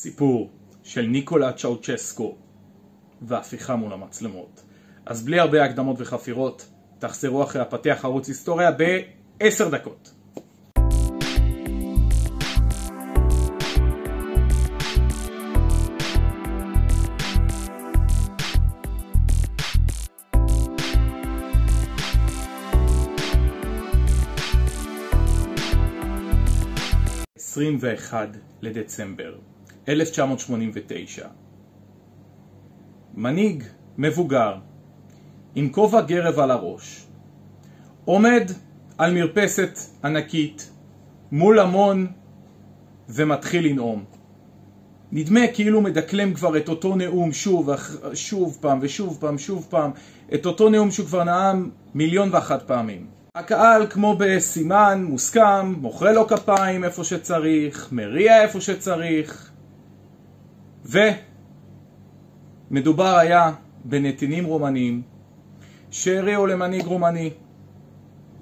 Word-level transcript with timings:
סיפור 0.00 0.50
של 0.82 1.02
ניקולה 1.02 1.52
צ'אוצ'סקו 1.52 2.36
והפיכה 3.22 3.76
מול 3.76 3.92
המצלמות. 3.92 4.62
אז 5.06 5.24
בלי 5.24 5.40
הרבה 5.40 5.64
הקדמות 5.64 5.96
וחפירות, 6.00 6.68
תחזרו 6.98 7.42
אחרי 7.42 7.62
הפתח 7.62 8.00
ערוץ 8.04 8.28
היסטוריה 8.28 8.70
בעשר 8.70 9.68
דקות. 9.68 10.14
עשרים 27.36 27.78
ואחד 27.80 28.28
לדצמבר 28.62 29.38
1989 29.88 31.26
מנהיג 33.14 33.64
מבוגר 33.98 34.54
עם 35.54 35.68
כובע 35.68 36.00
גרב 36.00 36.38
על 36.38 36.50
הראש 36.50 37.06
עומד 38.04 38.50
על 38.98 39.14
מרפסת 39.14 39.78
ענקית 40.04 40.70
מול 41.32 41.58
המון 41.58 42.06
ומתחיל 43.08 43.66
לנאום. 43.66 44.04
נדמה 45.12 45.40
כאילו 45.54 45.80
מדקלם 45.80 46.34
כבר 46.34 46.56
את 46.56 46.68
אותו 46.68 46.96
נאום 46.96 47.32
שוב, 47.32 47.70
שוב 48.14 48.58
פעם 48.60 48.78
ושוב 48.82 49.18
פעם, 49.20 49.38
שוב 49.38 49.66
פעם, 49.70 49.90
את 50.34 50.46
אותו 50.46 50.68
נאום 50.68 50.90
שהוא 50.90 51.06
כבר 51.06 51.24
נאם 51.24 51.70
מיליון 51.94 52.28
ואחת 52.32 52.62
פעמים. 52.62 53.06
הקהל 53.34 53.86
כמו 53.86 54.16
בסימן 54.18 55.04
מוסכם, 55.08 55.74
מוחא 55.80 56.04
לו 56.04 56.28
כפיים 56.28 56.84
איפה 56.84 57.04
שצריך, 57.04 57.88
מריע 57.92 58.42
איפה 58.42 58.60
שצריך, 58.60 59.50
ומדובר 62.70 63.16
היה 63.16 63.52
בנתינים 63.84 64.44
רומנים 64.44 65.02
שהריעו 65.90 66.46
למנהיג 66.46 66.86
רומני 66.86 67.30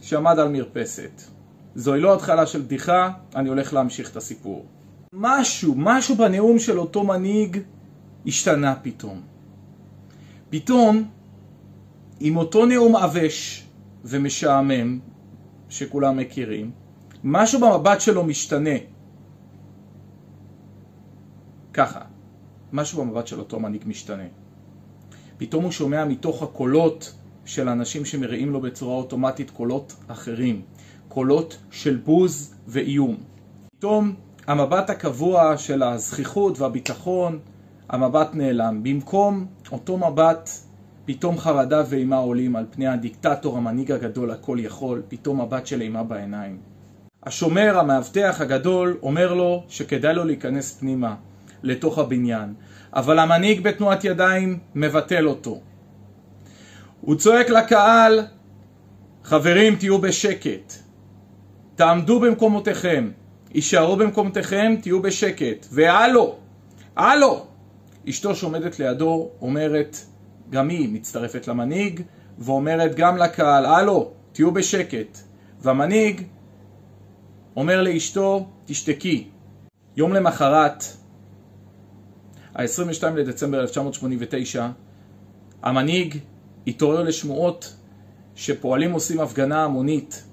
שעמד 0.01 0.39
על 0.39 0.49
מרפסת. 0.49 1.23
זוהי 1.75 2.01
לא 2.01 2.15
התחלה 2.15 2.47
של 2.47 2.61
בדיחה, 2.61 3.11
אני 3.35 3.49
הולך 3.49 3.73
להמשיך 3.73 4.11
את 4.11 4.17
הסיפור. 4.17 4.67
משהו, 5.13 5.75
משהו 5.77 6.17
בנאום 6.17 6.59
של 6.59 6.79
אותו 6.79 7.05
מנהיג 7.05 7.59
השתנה 8.27 8.75
פתאום. 8.83 9.23
פתאום, 10.51 11.09
עם 12.21 12.37
אותו 12.37 12.67
נאום 12.67 12.97
עבש 12.97 13.67
ומשעמם, 14.05 14.99
שכולם 15.69 16.17
מכירים, 16.17 16.71
משהו 17.25 17.61
במבט 17.61 18.01
שלו 18.01 18.25
משתנה. 18.25 18.77
ככה. 21.73 22.16
משהו 22.73 23.05
במבט 23.05 23.27
של 23.27 23.39
אותו 23.39 23.61
מנהיג 23.61 23.83
משתנה. 23.87 24.27
פתאום 25.39 25.65
הוא 25.65 25.73
שומע 25.73 26.05
מתוך 26.05 26.43
הקולות 26.43 27.15
של 27.45 27.69
אנשים 27.69 28.05
שמראים 28.05 28.51
לו 28.51 28.61
בצורה 28.61 28.97
אוטומטית 28.97 29.51
קולות 29.51 29.97
אחרים, 30.09 30.63
קולות 31.09 31.59
של 31.71 31.97
בוז 31.97 32.55
ואיום. 32.69 33.17
פתאום 33.79 34.15
המבט 34.47 34.91
הקבוע 34.91 35.57
של 35.57 35.83
הזכיחות 35.83 36.61
והביטחון, 36.61 37.39
המבט 37.89 38.35
נעלם. 38.35 38.83
במקום 38.83 39.47
אותו 39.73 39.99
מבט, 39.99 40.51
פתאום 41.05 41.39
חרדה 41.39 41.83
ואימה 41.89 42.17
עולים 42.17 42.57
על 42.57 42.67
פני 42.71 42.87
הדיקטטור, 42.89 43.57
המנהיג 43.57 43.93
הגדול, 43.93 44.31
הכל 44.31 44.59
יכול, 44.61 45.03
פתאום 45.09 45.41
מבט 45.41 45.67
של 45.67 45.81
אימה 45.81 46.03
בעיניים. 46.03 46.59
השומר, 47.23 47.79
המאבטח 47.79 48.41
הגדול, 48.41 48.99
אומר 49.03 49.35
לו 49.35 49.65
שכדאי 49.69 50.15
לו 50.15 50.25
להיכנס 50.25 50.79
פנימה. 50.79 51.15
לתוך 51.63 51.99
הבניין, 51.99 52.55
אבל 52.93 53.19
המנהיג 53.19 53.61
בתנועת 53.61 54.05
ידיים 54.05 54.59
מבטל 54.75 55.27
אותו. 55.27 55.61
הוא 57.01 57.15
צועק 57.15 57.51
לקהל, 57.51 58.21
חברים 59.25 59.77
תהיו 59.77 59.99
בשקט, 59.99 60.73
תעמדו 61.75 62.21
במקומותיכם, 62.21 63.11
יישארו 63.55 63.97
במקומותיכם, 63.97 64.75
תהיו 64.83 65.03
בשקט, 65.03 65.67
והלו, 65.71 66.37
הלו! 66.97 67.47
אשתו 68.09 68.35
שעומדת 68.35 68.79
לידו 68.79 69.31
אומרת, 69.41 69.97
גם 70.51 70.69
היא 70.69 70.89
מצטרפת 70.93 71.49
למנהיג, 71.49 72.03
ואומרת 72.39 72.95
גם 72.95 73.17
לקהל, 73.17 73.67
הלו, 73.67 74.11
תהיו 74.33 74.53
בשקט. 74.53 75.19
והמנהיג 75.61 76.23
אומר 77.57 77.83
לאשתו, 77.83 78.49
תשתקי. 78.65 79.29
יום 79.97 80.13
למחרת 80.13 80.85
ה-22 82.57 83.07
לדצמבר 83.17 83.61
1989, 83.61 84.69
המנהיג 85.63 86.19
התעורר 86.67 87.03
לשמועות 87.03 87.77
שפועלים 88.35 88.93
עושים 88.93 89.21
הפגנה 89.21 89.65
המונית, 89.65 90.25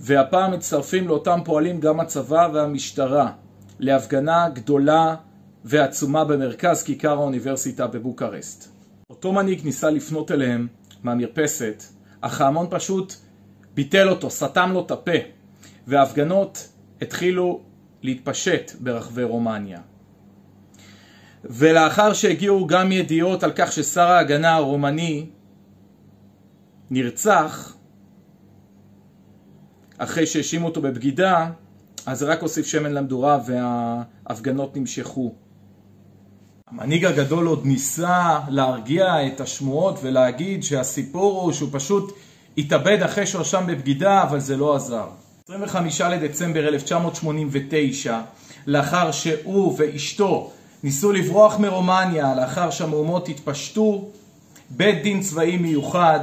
והפעם 0.00 0.52
מצטרפים 0.52 1.08
לאותם 1.08 1.40
פועלים 1.44 1.80
גם 1.80 2.00
הצבא 2.00 2.48
והמשטרה, 2.52 3.32
להפגנה 3.78 4.48
גדולה 4.48 5.16
ועצומה 5.64 6.24
במרכז 6.24 6.82
כיכר 6.82 7.12
האוניברסיטה 7.12 7.86
בבוקרשט. 7.86 8.64
אותו 9.10 9.32
מנהיג 9.32 9.64
ניסה 9.64 9.90
לפנות 9.90 10.30
אליהם 10.30 10.66
מהמרפסת, 11.02 11.82
אך 12.20 12.40
ההמון 12.40 12.66
פשוט 12.70 13.14
ביטל 13.74 14.08
אותו, 14.08 14.30
סתם 14.30 14.70
לו 14.72 14.80
את 14.86 14.90
הפה, 14.90 15.18
וההפגנות 15.86 16.68
התחילו 17.02 17.60
להתפשט 18.02 18.72
ברחבי 18.80 19.22
רומניה. 19.22 19.80
ולאחר 21.44 22.12
שהגיעו 22.12 22.66
גם 22.66 22.92
ידיעות 22.92 23.42
על 23.42 23.52
כך 23.56 23.72
ששר 23.72 24.08
ההגנה 24.08 24.54
הרומני 24.54 25.26
נרצח 26.90 27.74
אחרי 29.98 30.26
שהאשימו 30.26 30.66
אותו 30.66 30.82
בבגידה, 30.82 31.50
אז 32.06 32.22
רק 32.22 32.42
הוסיף 32.42 32.66
שמן 32.66 32.92
למדורה 32.92 33.38
וההפגנות 33.46 34.76
נמשכו. 34.76 35.34
המנהיג 36.70 37.04
הגדול 37.04 37.46
עוד 37.46 37.66
ניסה 37.66 38.38
להרגיע 38.48 39.26
את 39.26 39.40
השמועות 39.40 39.98
ולהגיד 40.02 40.62
שהסיפור 40.62 41.42
הוא 41.42 41.52
שהוא 41.52 41.68
פשוט 41.72 42.18
התאבד 42.58 43.02
אחרי 43.02 43.26
שהוא 43.26 43.44
שהואשם 43.44 43.66
בבגידה, 43.66 44.22
אבל 44.22 44.40
זה 44.40 44.56
לא 44.56 44.76
עזר. 44.76 45.08
25 45.44 46.00
לדצמבר 46.00 46.68
1989, 46.68 48.20
לאחר 48.66 49.10
שהוא 49.10 49.74
ואשתו 49.78 50.52
ניסו 50.82 51.12
לברוח 51.12 51.58
מרומניה 51.58 52.34
לאחר 52.34 52.70
שהמהומות 52.70 53.28
התפשטו, 53.28 54.08
בית 54.70 55.02
דין 55.02 55.20
צבאי 55.20 55.56
מיוחד, 55.56 56.20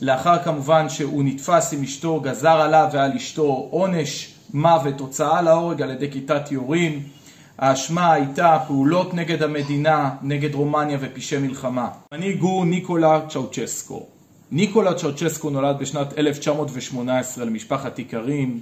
לאחר 0.00 0.42
כמובן 0.44 0.88
שהוא 0.88 1.24
נתפס 1.24 1.72
עם 1.72 1.82
אשתו, 1.82 2.20
גזר 2.20 2.60
עליו 2.60 2.88
ועל 2.92 3.12
אשתו 3.12 3.68
עונש 3.70 4.34
מוות, 4.54 5.00
הוצאה 5.00 5.42
להורג 5.42 5.82
על 5.82 5.90
ידי 5.90 6.10
כיתת 6.10 6.52
יורים. 6.52 7.02
האשמה 7.58 8.12
הייתה 8.12 8.58
פעולות 8.66 9.14
נגד 9.14 9.42
המדינה, 9.42 10.10
נגד 10.22 10.54
רומניה 10.54 10.98
ופשעי 11.00 11.38
מלחמה. 11.38 11.88
מנהיג 12.12 12.40
הוא 12.40 12.66
ניקולה 12.66 13.20
צ'אוצ'סקו. 13.28 14.06
ניקולה 14.52 14.94
צ'אוצ'סקו 14.94 15.50
נולד 15.50 15.78
בשנת 15.78 16.18
1918 16.18 17.44
למשפחת 17.44 17.98
איכרים, 17.98 18.60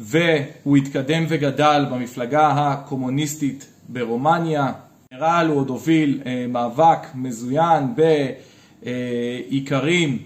והוא 0.00 0.76
התקדם 0.76 1.24
וגדל 1.28 1.86
במפלגה 1.90 2.48
הקומוניסטית 2.48 3.66
ברומניה. 3.88 4.72
גנרל 5.14 5.46
הוא 5.48 5.56
עוד 5.56 5.68
הוביל 5.68 6.20
אה, 6.26 6.46
מאבק 6.48 6.98
מזוין 7.14 7.94
באיכרים 8.82 10.18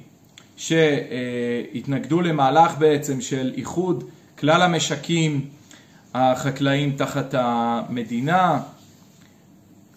שהתנגדו 0.56 2.20
למהלך 2.20 2.79
בעצם 2.79 3.20
של 3.20 3.53
איחוד 3.56 4.05
כלל 4.38 4.62
המשקים 4.62 5.47
החקלאים 6.15 6.93
תחת 6.97 7.35
המדינה. 7.38 8.61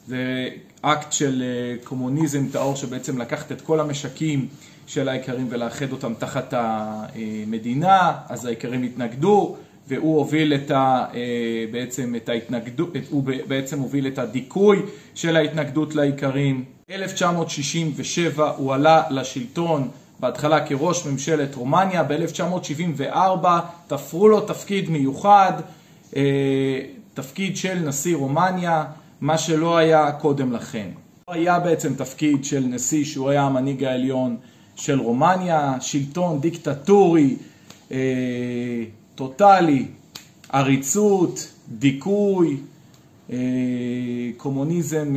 זה 0.08 0.50
אקט 0.82 1.12
של 1.12 1.44
אה, 1.46 1.76
קומוניזם 1.84 2.48
טהור 2.52 2.76
שבעצם 2.76 3.18
לקחת 3.18 3.52
את 3.52 3.62
כל 3.62 3.80
המשקים 3.80 4.48
של 4.88 5.10
האיכרים 5.10 5.48
ולאחד 5.50 5.92
אותם 5.92 6.14
תחת 6.20 6.54
המדינה, 6.58 8.12
אז 8.30 8.46
האיכרים 8.46 8.84
התנגדו 8.84 9.56
והוא 9.88 10.18
הוביל 10.18 10.54
את 10.54 10.72
ה, 10.72 11.06
אה, 11.14 11.66
בעצם 11.72 12.16
את 12.16 12.30
ההתנגדות, 12.30 12.90
הוא 13.10 13.24
בעצם 13.48 13.80
הוביל 13.80 14.08
את 14.08 14.20
הדיכוי 14.20 14.82
של 15.16 15.36
ההתנגדות 15.36 15.96
לאיכרים. 15.96 16.64
1967 16.92 18.50
הוא 18.50 18.74
עלה 18.74 19.04
לשלטון 19.10 19.88
בהתחלה 20.20 20.66
כראש 20.66 21.06
ממשלת 21.06 21.56
רומניה, 21.56 22.04
ב-1974 22.04 23.48
תפרו 23.88 24.28
לו 24.28 24.42
תפקיד 24.42 24.90
מיוחד, 24.90 25.54
אה, 26.16 26.80
תפקיד 27.14 27.58
של 27.58 27.80
נשיא 27.80 28.16
רומניה, 28.16 28.86
מה 29.22 29.38
שלא 29.38 29.78
היה 29.78 30.12
קודם 30.12 30.52
לכן. 30.52 30.88
היה 31.28 31.60
בעצם 31.60 31.94
תפקיד 31.96 32.46
של 32.46 32.60
נשיא 32.60 33.06
שהוא 33.06 33.30
היה 33.30 33.42
המנהיג 33.42 33.84
העליון 33.84 34.38
של 34.76 35.00
רומניה, 35.00 35.76
שלטון 35.80 36.42
דיקטטורי, 36.42 37.36
אה, 37.92 37.98
טוטאלי, 39.16 39.86
עריצות, 40.50 41.54
דיכוי, 41.70 42.58
קומוניזם 44.38 45.16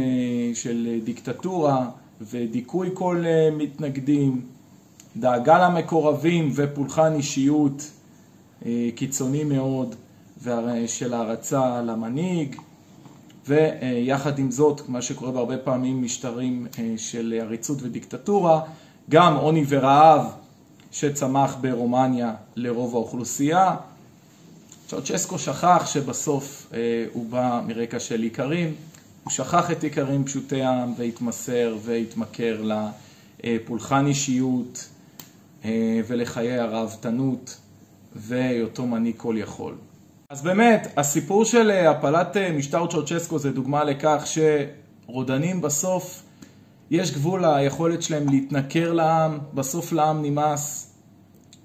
של 0.55 1.01
דיקטטורה 1.05 1.89
ודיכוי 2.31 2.91
כל 2.95 3.25
מתנגדים, 3.53 4.41
דאגה 5.17 5.69
למקורבים 5.69 6.53
ופולחן 6.55 7.13
אישיות 7.15 7.91
קיצוני 8.95 9.45
מאוד 9.45 9.95
של 10.87 11.15
הערצה 11.15 11.83
למנהיג 11.83 12.57
ויחד 13.49 14.39
עם 14.39 14.51
זאת, 14.51 14.89
מה 14.89 15.03
שקורה 15.03 15.33
בהרבה 15.33 15.59
פעמים 15.59 16.03
משטרים 16.03 16.67
של 16.97 17.35
עריצות 17.41 17.83
ודיקטטורה, 17.83 18.61
גם 19.11 19.37
עוני 19.37 19.65
ורעב 19.69 20.27
שצמח 20.95 21.57
ברומניה 21.61 22.35
לרוב 22.57 22.95
האוכלוסייה. 22.95 23.77
צ'אוצ'סקו 24.89 25.39
שכח 25.39 25.83
שבסוף 25.87 26.73
הוא 27.13 27.27
בא 27.31 27.61
מרקע 27.67 28.01
של 28.01 28.23
איכרים, 28.23 28.75
הוא 29.25 29.31
שכח 29.31 29.71
את 29.71 29.85
איכרים 29.85 30.25
פשוטי 30.25 30.63
העם 30.63 30.95
והתמסר 30.97 31.77
והתמכר 31.83 32.63
לפולחן 33.45 34.07
אישיות 34.07 34.89
ולחיי 36.07 36.59
הרהבתנות 36.59 37.57
והיותו 38.17 38.87
מנהיג 38.87 39.15
כל 39.17 39.37
יכול. 39.39 39.75
אז 40.31 40.43
באמת, 40.43 40.93
הסיפור 40.97 41.45
של 41.45 41.71
הפלת 41.71 42.37
משטר 42.37 42.87
צ'אוצ'סקו 42.87 43.39
זה 43.39 43.51
דוגמה 43.51 43.85
לכך 43.85 44.25
שרודנים 45.07 45.61
בסוף 45.61 46.23
יש 46.91 47.15
גבול 47.15 47.47
ליכולת 47.47 48.03
שלהם 48.03 48.29
להתנכר 48.29 48.93
לעם, 48.93 49.39
בסוף 49.55 49.93
לעם 49.93 50.23
נמאס. 50.23 50.95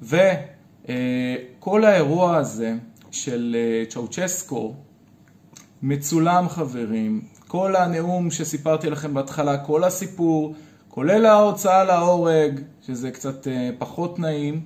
וכל 0.02 1.86
האירוע 1.86 2.38
הזה 2.38 2.76
של 3.12 3.56
צ'אוצ'סקו 3.90 4.74
מצולם 5.82 6.50
חברים, 6.50 7.22
כל 7.48 7.76
הנאום 7.76 8.32
שסיפרתי 8.32 8.90
לכם 8.90 9.14
בהתחלה, 9.14 9.58
כל 9.58 9.84
הסיפור, 9.84 10.54
כולל 10.90 11.26
ההוצאה 11.26 11.84
להורג, 11.84 12.60
שזה 12.82 13.12
קצת 13.12 13.48
פחות 13.78 14.20
נעים, 14.20 14.62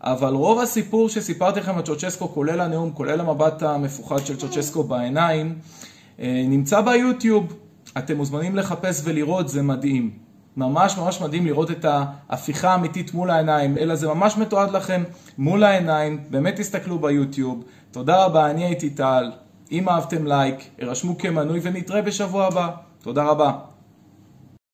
אבל 0.00 0.34
רוב 0.34 0.60
הסיפור 0.60 1.08
שסיפרתי 1.08 1.60
לכם 1.60 1.76
על 1.76 1.82
צ'אוצ'סקו, 1.82 2.28
כולל 2.28 2.60
הנאום, 2.60 2.90
כולל 2.94 3.20
המבט 3.20 3.62
המפוחד 3.62 4.26
של 4.26 4.36
צ'אוצ'סקו 4.36 4.82
בעיניים, 4.84 5.58
נמצא 6.18 6.80
ביוטיוב. 6.80 7.67
אתם 7.98 8.16
מוזמנים 8.16 8.56
לחפש 8.56 9.00
ולראות, 9.04 9.48
זה 9.48 9.62
מדהים. 9.62 10.10
ממש 10.56 10.98
ממש 10.98 11.20
מדהים 11.20 11.46
לראות 11.46 11.70
את 11.70 11.84
ההפיכה 11.84 12.70
האמיתית 12.70 13.14
מול 13.14 13.30
העיניים, 13.30 13.78
אלא 13.78 13.94
זה 13.94 14.08
ממש 14.08 14.36
מתועד 14.36 14.70
לכם 14.70 15.02
מול 15.38 15.64
העיניים, 15.64 16.24
באמת 16.30 16.56
תסתכלו 16.56 16.98
ביוטיוב. 16.98 17.64
תודה 17.90 18.24
רבה, 18.24 18.50
אני 18.50 18.64
הייתי 18.64 18.90
טל, 18.90 19.32
אם 19.72 19.88
אהבתם 19.88 20.26
לייק, 20.26 20.56
הרשמו 20.80 21.18
כמנוי 21.18 21.60
ונתראה 21.62 22.02
בשבוע 22.02 22.46
הבא. 22.46 22.68
תודה 23.02 23.24
רבה. 23.24 23.52